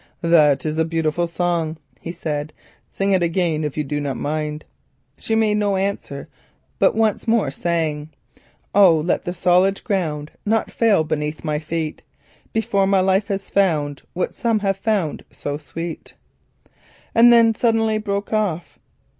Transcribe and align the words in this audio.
"That 0.23 0.65
is 0.65 0.79
a 0.79 0.83
beautiful 0.83 1.27
song," 1.27 1.77
he 1.99 2.11
said; 2.11 2.53
"sing 2.89 3.11
it 3.11 3.21
again 3.21 3.63
if 3.63 3.77
you 3.77 3.83
do 3.83 4.01
not 4.01 4.17
mind." 4.17 4.65
She 5.19 5.35
made 5.35 5.57
no 5.57 5.75
answer, 5.75 6.27
but 6.79 6.95
once 6.95 7.27
more 7.27 7.51
she 7.51 7.61
sang: 7.61 8.09
"O 8.73 8.97
let 8.97 9.25
the 9.25 9.31
solid 9.35 9.83
ground 9.83 10.31
Not 10.43 10.71
fail 10.71 11.03
beneath 11.03 11.43
my 11.45 11.59
feet 11.59 12.01
Before 12.51 12.87
my 12.87 12.99
life 12.99 13.27
has 13.27 13.51
found 13.51 14.01
What 14.13 14.33
some 14.33 14.61
have 14.61 14.77
found 14.77 15.23
so 15.29 15.57
sweet;" 15.57 16.15
and 17.13 17.31
then 17.31 17.53
suddenly 17.53 17.99
broke 17.99 18.33
off. 18.33 18.79